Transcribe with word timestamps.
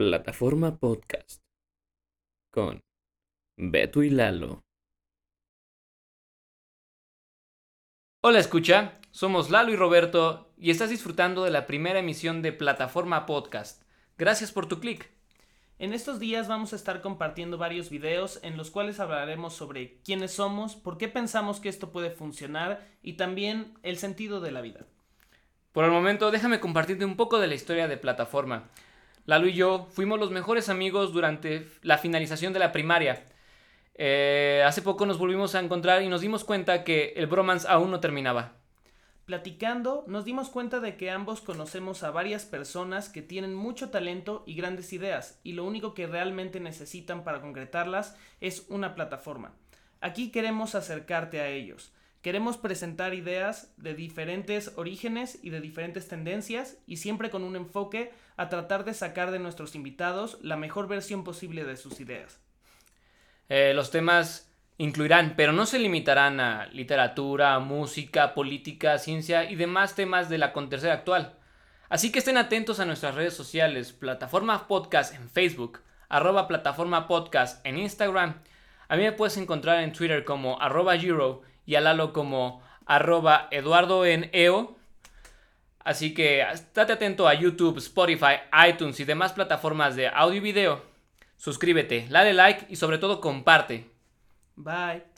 Plataforma 0.00 0.78
Podcast 0.78 1.42
con 2.50 2.80
Beto 3.58 4.02
y 4.02 4.08
Lalo. 4.08 4.64
Hola 8.22 8.38
escucha, 8.38 8.98
somos 9.10 9.50
Lalo 9.50 9.72
y 9.72 9.76
Roberto 9.76 10.54
y 10.56 10.70
estás 10.70 10.88
disfrutando 10.88 11.44
de 11.44 11.50
la 11.50 11.66
primera 11.66 11.98
emisión 11.98 12.40
de 12.40 12.54
Plataforma 12.54 13.26
Podcast. 13.26 13.82
Gracias 14.16 14.52
por 14.52 14.64
tu 14.64 14.80
clic. 14.80 15.10
En 15.78 15.92
estos 15.92 16.18
días 16.18 16.48
vamos 16.48 16.72
a 16.72 16.76
estar 16.76 17.02
compartiendo 17.02 17.58
varios 17.58 17.90
videos 17.90 18.40
en 18.42 18.56
los 18.56 18.70
cuales 18.70 19.00
hablaremos 19.00 19.52
sobre 19.52 20.00
quiénes 20.00 20.32
somos, 20.32 20.76
por 20.76 20.96
qué 20.96 21.08
pensamos 21.08 21.60
que 21.60 21.68
esto 21.68 21.92
puede 21.92 22.10
funcionar 22.10 22.88
y 23.02 23.18
también 23.18 23.74
el 23.82 23.98
sentido 23.98 24.40
de 24.40 24.50
la 24.50 24.62
vida. 24.62 24.86
Por 25.72 25.84
el 25.84 25.90
momento 25.90 26.30
déjame 26.30 26.58
compartirte 26.58 27.04
un 27.04 27.16
poco 27.16 27.38
de 27.38 27.48
la 27.48 27.54
historia 27.54 27.86
de 27.86 27.98
Plataforma. 27.98 28.70
Lalo 29.30 29.46
y 29.46 29.52
yo 29.52 29.86
fuimos 29.92 30.18
los 30.18 30.32
mejores 30.32 30.68
amigos 30.68 31.12
durante 31.12 31.68
la 31.82 31.98
finalización 31.98 32.52
de 32.52 32.58
la 32.58 32.72
primaria. 32.72 33.22
Eh, 33.94 34.64
hace 34.66 34.82
poco 34.82 35.06
nos 35.06 35.18
volvimos 35.18 35.54
a 35.54 35.60
encontrar 35.60 36.02
y 36.02 36.08
nos 36.08 36.20
dimos 36.20 36.42
cuenta 36.42 36.82
que 36.82 37.12
el 37.14 37.28
bromance 37.28 37.68
aún 37.68 37.92
no 37.92 38.00
terminaba. 38.00 38.54
Platicando, 39.26 40.02
nos 40.08 40.24
dimos 40.24 40.48
cuenta 40.48 40.80
de 40.80 40.96
que 40.96 41.12
ambos 41.12 41.42
conocemos 41.42 42.02
a 42.02 42.10
varias 42.10 42.44
personas 42.44 43.08
que 43.08 43.22
tienen 43.22 43.54
mucho 43.54 43.90
talento 43.90 44.42
y 44.48 44.56
grandes 44.56 44.92
ideas, 44.92 45.38
y 45.44 45.52
lo 45.52 45.64
único 45.64 45.94
que 45.94 46.08
realmente 46.08 46.58
necesitan 46.58 47.22
para 47.22 47.40
concretarlas 47.40 48.16
es 48.40 48.66
una 48.68 48.96
plataforma. 48.96 49.52
Aquí 50.00 50.32
queremos 50.32 50.74
acercarte 50.74 51.40
a 51.40 51.46
ellos. 51.46 51.92
Queremos 52.22 52.58
presentar 52.58 53.14
ideas 53.14 53.72
de 53.78 53.94
diferentes 53.94 54.72
orígenes 54.76 55.38
y 55.42 55.48
de 55.48 55.62
diferentes 55.62 56.06
tendencias 56.06 56.76
y 56.86 56.98
siempre 56.98 57.30
con 57.30 57.44
un 57.44 57.56
enfoque 57.56 58.12
a 58.36 58.50
tratar 58.50 58.84
de 58.84 58.92
sacar 58.92 59.30
de 59.30 59.38
nuestros 59.38 59.74
invitados 59.74 60.38
la 60.42 60.56
mejor 60.56 60.86
versión 60.86 61.24
posible 61.24 61.64
de 61.64 61.78
sus 61.78 61.98
ideas. 61.98 62.38
Eh, 63.48 63.72
los 63.74 63.90
temas 63.90 64.52
incluirán, 64.76 65.34
pero 65.34 65.52
no 65.52 65.64
se 65.64 65.78
limitarán 65.78 66.40
a 66.40 66.66
literatura, 66.66 67.58
música, 67.58 68.34
política, 68.34 68.98
ciencia 68.98 69.50
y 69.50 69.56
demás 69.56 69.94
temas 69.94 70.28
del 70.28 70.42
acontecer 70.42 70.90
actual. 70.90 71.36
Así 71.88 72.12
que 72.12 72.18
estén 72.18 72.36
atentos 72.36 72.80
a 72.80 72.84
nuestras 72.84 73.14
redes 73.14 73.34
sociales, 73.34 73.92
Plataforma 73.92 74.68
Podcast 74.68 75.14
en 75.14 75.28
Facebook, 75.30 75.80
arroba 76.10 76.48
Plataforma 76.48 77.08
Podcast 77.08 77.64
en 77.66 77.78
Instagram. 77.78 78.42
A 78.88 78.96
mí 78.96 79.04
me 79.04 79.12
puedes 79.12 79.38
encontrar 79.38 79.82
en 79.82 79.92
Twitter 79.92 80.24
como 80.24 80.60
arroba 80.60 80.96
Euro 80.96 81.42
y 81.66 81.74
a 81.74 81.80
Lalo 81.80 82.12
como 82.12 82.62
arroba 82.86 83.48
Eduardo 83.50 84.04
EO. 84.04 84.76
Así 85.78 86.12
que 86.12 86.42
estate 86.42 86.92
atento 86.92 87.26
a 87.26 87.34
YouTube, 87.34 87.78
Spotify, 87.78 88.40
iTunes 88.68 89.00
y 89.00 89.04
demás 89.04 89.32
plataformas 89.32 89.96
de 89.96 90.08
audio 90.08 90.36
y 90.36 90.40
video. 90.40 90.82
Suscríbete, 91.36 92.06
dale 92.10 92.34
like 92.34 92.66
y 92.68 92.76
sobre 92.76 92.98
todo 92.98 93.20
comparte. 93.20 93.90
Bye. 94.56 95.09